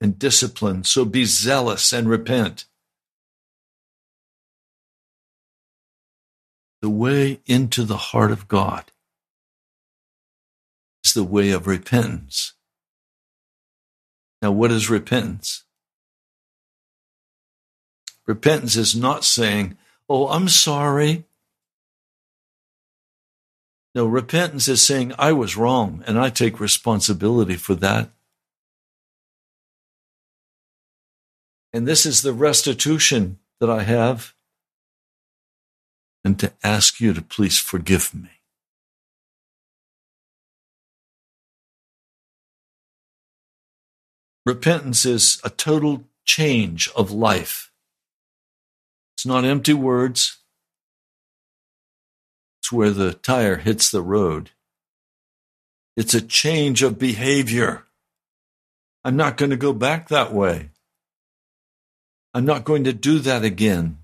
[0.00, 0.84] and discipline.
[0.84, 2.66] So be zealous and repent.
[6.82, 8.92] The way into the heart of God
[11.02, 12.52] is the way of repentance.
[14.44, 15.64] Now, what is repentance?
[18.26, 21.24] Repentance is not saying, Oh, I'm sorry.
[23.94, 28.10] No, repentance is saying, I was wrong and I take responsibility for that.
[31.72, 34.34] And this is the restitution that I have.
[36.22, 38.28] And to ask you to please forgive me.
[44.46, 47.70] Repentance is a total change of life.
[49.16, 50.38] It's not empty words.
[52.60, 54.50] It's where the tire hits the road.
[55.96, 57.84] It's a change of behavior.
[59.04, 60.70] I'm not going to go back that way.
[62.34, 63.98] I'm not going to do that again.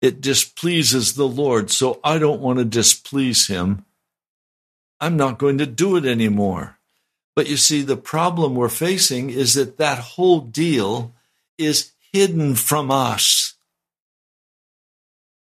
[0.00, 3.84] It displeases the Lord, so I don't want to displease him.
[4.98, 6.78] I'm not going to do it anymore.
[7.36, 11.14] But you see, the problem we're facing is that that whole deal
[11.58, 13.54] is hidden from us.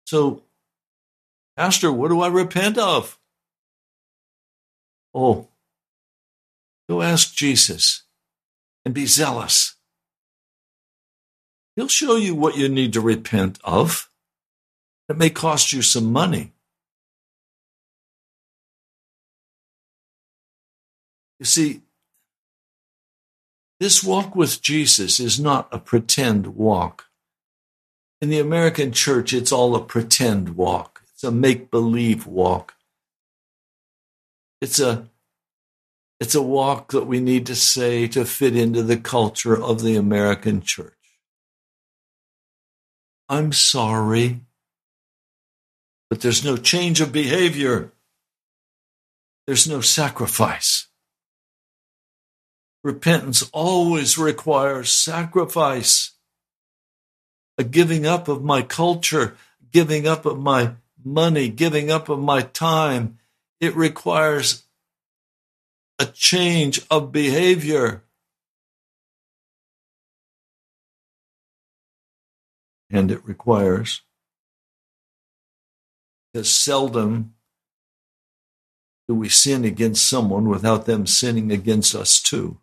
[0.04, 0.42] So,
[1.56, 3.18] Pastor, what do I repent of?
[5.14, 5.48] Oh,
[6.88, 8.02] go ask Jesus
[8.84, 9.74] and be zealous.
[11.76, 14.10] He'll show you what you need to repent of.
[15.08, 16.52] It may cost you some money.
[21.40, 21.80] You see,
[23.80, 27.06] this walk with Jesus is not a pretend walk.
[28.20, 31.00] In the American church, it's all a pretend walk.
[31.14, 32.74] It's a make believe walk.
[34.60, 35.08] It's a
[36.20, 39.96] it's a walk that we need to say to fit into the culture of the
[39.96, 40.92] American church.
[43.30, 44.42] I'm sorry,
[46.10, 47.92] but there's no change of behavior.
[49.46, 50.89] There's no sacrifice.
[52.82, 56.12] Repentance always requires sacrifice,
[57.58, 59.36] a giving up of my culture,
[59.70, 60.72] giving up of my
[61.04, 63.18] money, giving up of my time.
[63.60, 64.64] It requires
[65.98, 68.02] a change of behavior.
[72.88, 74.00] And it requires,
[76.32, 77.34] because seldom
[79.06, 82.59] do we sin against someone without them sinning against us too.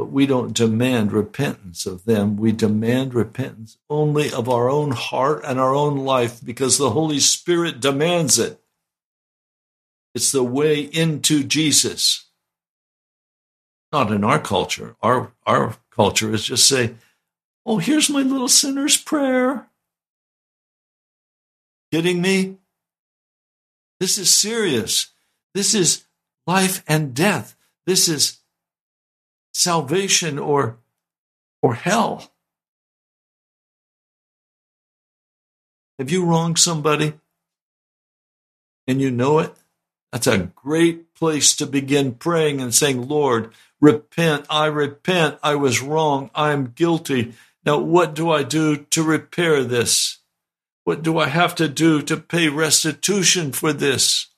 [0.00, 2.38] But we don't demand repentance of them.
[2.38, 7.20] We demand repentance only of our own heart and our own life because the Holy
[7.20, 8.58] Spirit demands it.
[10.14, 12.30] It's the way into Jesus
[13.92, 14.96] not in our culture.
[15.02, 16.94] Our our culture is just say,
[17.66, 19.68] "Oh, here's my little sinner's prayer."
[21.92, 22.56] Kidding me?
[23.98, 25.08] This is serious.
[25.52, 26.06] This is
[26.46, 27.54] life and death.
[27.84, 28.39] This is
[29.60, 30.78] salvation or
[31.62, 32.32] or hell.
[35.98, 37.12] Have you wronged somebody
[38.86, 39.52] and you know it?
[40.12, 44.46] That's a great place to begin praying and saying, Lord, repent.
[44.48, 45.38] I repent.
[45.42, 46.30] I was wrong.
[46.34, 47.34] I'm guilty.
[47.64, 50.18] Now, what do I do to repair this?
[50.84, 54.28] What do I have to do to pay restitution for this?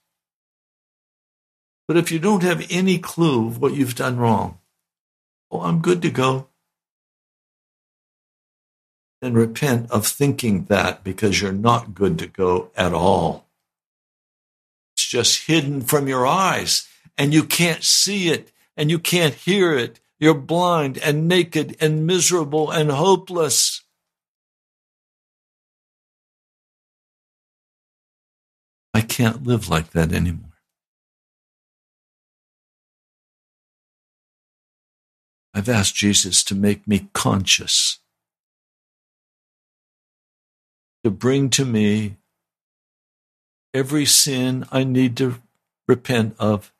[1.87, 4.59] But if you don't have any clue of what you've done wrong,
[5.53, 6.48] oh, I'm good to go.
[9.20, 13.46] Then repent of thinking that because you're not good to go at all.
[14.96, 19.74] It's just hidden from your eyes and you can't see it and you can't hear
[19.74, 20.00] it.
[20.18, 23.82] You're blind and naked and miserable and hopeless.
[28.94, 30.51] I can't live like that anymore.
[35.55, 37.98] I've asked Jesus to make me conscious,
[41.05, 42.16] to bring to me
[43.74, 45.42] every sin I need to
[45.86, 46.72] repent of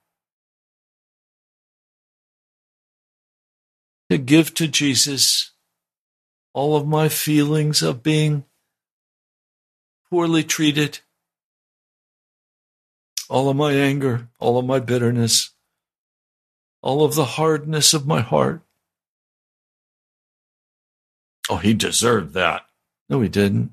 [4.12, 5.52] to give to Jesus
[6.52, 8.44] all of my feelings of being
[10.10, 11.00] poorly treated,
[13.30, 15.54] all of my anger, all of my bitterness,
[16.83, 18.61] all of the hardness of my heart.
[21.49, 22.66] Oh, he deserved that.
[23.09, 23.72] No, he didn't.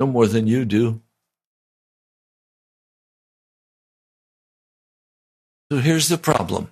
[0.00, 1.00] No more than you do.
[5.70, 6.70] So here's the problem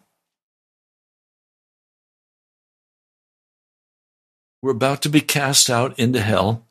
[4.63, 6.67] We're about to be cast out into hell,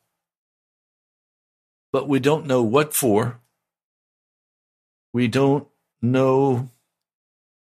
[1.93, 3.39] but we don't know what for.
[5.13, 5.67] We don't
[6.01, 6.71] know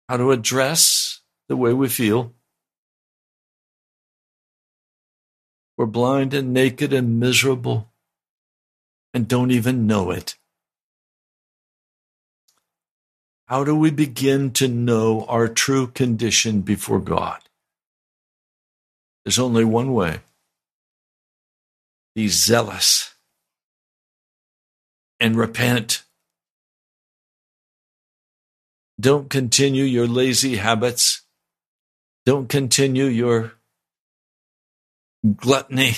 [0.08, 2.34] how to address the way we feel.
[5.78, 7.92] We're blind and naked and miserable
[9.14, 10.36] and don't even know it.
[13.46, 17.40] How do we begin to know our true condition before God?
[19.24, 20.20] There's only one way
[22.16, 23.16] be zealous
[25.20, 26.03] and repent.
[29.00, 31.22] Don't continue your lazy habits.
[32.26, 33.54] Don't continue your
[35.36, 35.94] gluttony.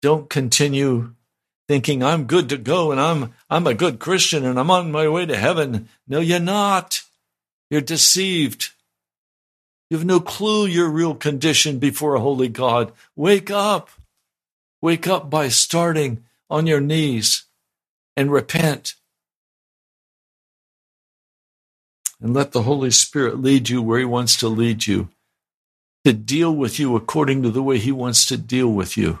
[0.00, 1.14] Don't continue
[1.66, 5.08] thinking I'm good to go and I'm I'm a good Christian and I'm on my
[5.08, 5.88] way to heaven.
[6.06, 7.00] No, you're not.
[7.70, 8.70] You're deceived.
[9.90, 12.92] You have no clue your real condition before a holy God.
[13.16, 13.90] Wake up.
[14.80, 17.44] Wake up by starting on your knees
[18.16, 18.94] and repent.
[22.20, 25.08] And let the Holy Spirit lead you where He wants to lead you,
[26.04, 29.20] to deal with you according to the way He wants to deal with you.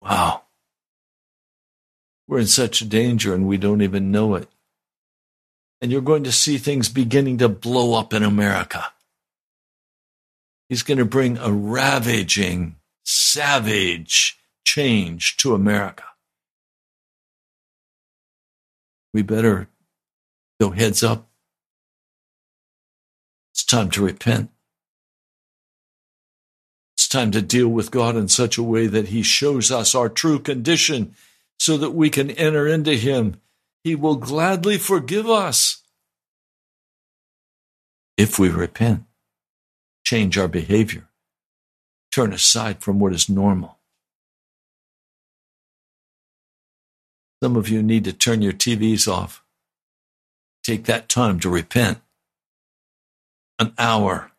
[0.00, 0.42] Wow.
[2.26, 4.48] We're in such danger and we don't even know it
[5.82, 8.92] and you're going to see things beginning to blow up in America.
[10.68, 16.04] He's going to bring a ravaging savage change to America.
[19.12, 19.68] We better
[20.60, 21.28] go heads up.
[23.52, 24.50] It's time to repent.
[26.96, 30.08] It's time to deal with God in such a way that He shows us our
[30.08, 31.14] true condition
[31.58, 33.40] so that we can enter into Him.
[33.84, 35.82] He will gladly forgive us
[38.16, 39.04] if we repent,
[40.04, 41.08] change our behavior,
[42.12, 43.78] turn aside from what is normal.
[47.42, 49.42] Some of you need to turn your TVs off.
[50.62, 51.98] Take that time to repent.
[53.58, 54.30] An hour,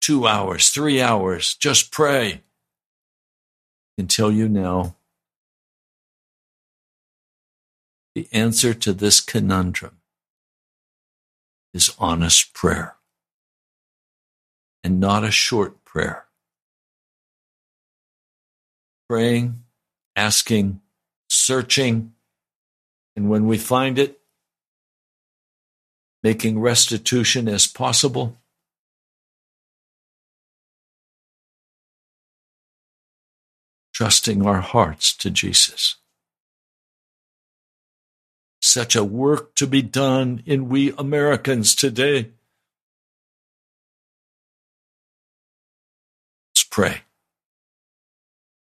[0.00, 2.40] two hours, three hours, just pray.
[4.08, 4.96] Tell you now
[8.14, 9.98] the answer to this conundrum
[11.74, 12.96] is honest prayer
[14.82, 16.24] and not a short prayer.
[19.08, 19.64] Praying,
[20.16, 20.80] asking,
[21.48, 22.12] searching,
[23.16, 24.20] and when we find it,
[26.22, 28.36] making restitution as possible.
[33.94, 35.96] Trusting our hearts to Jesus.
[38.60, 42.28] Such a work to be done in we Americans today.
[46.50, 47.00] Let's pray.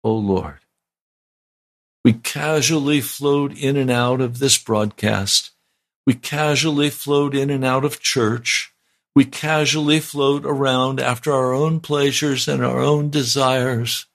[0.02, 0.61] O oh Lord,
[2.04, 5.50] we casually flowed in and out of this broadcast.
[6.04, 8.72] We casually flowed in and out of church.
[9.14, 14.06] We casually flowed around after our own pleasures and our own desires.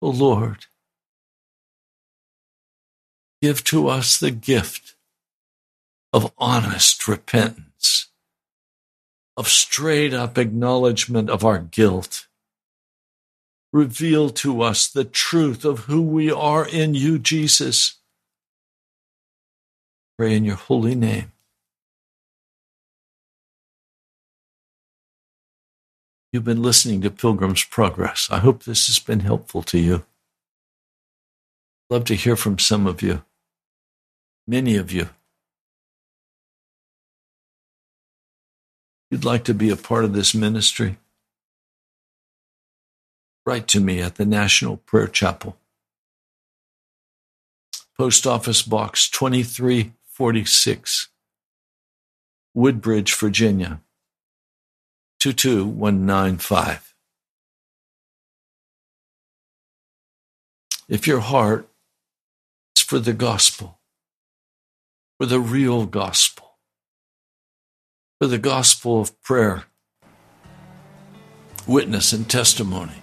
[0.00, 0.66] O oh Lord,
[3.42, 4.94] give to us the gift
[6.12, 8.08] of honest repentance,
[9.36, 12.27] of straight up acknowledgement of our guilt
[13.72, 17.96] reveal to us the truth of who we are in you, Jesus.
[20.16, 21.32] Pray in your holy name.
[26.32, 28.28] You've been listening to Pilgrim's Progress.
[28.30, 30.04] I hope this has been helpful to you.
[31.88, 33.22] Love to hear from some of you,
[34.46, 35.08] many of you.
[39.10, 40.98] You'd like to be a part of this ministry
[43.48, 45.56] write to me at the National Prayer Chapel.
[47.96, 51.08] Post Office Box 2346,
[52.52, 53.80] Woodbridge, Virginia
[55.20, 56.94] 22195.
[60.90, 61.70] If your heart
[62.76, 63.78] is for the gospel,
[65.18, 66.58] for the real gospel,
[68.20, 69.64] for the gospel of prayer,
[71.66, 73.00] witness, and testimony,